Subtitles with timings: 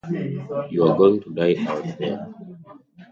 [0.71, 2.33] You're going to die out there.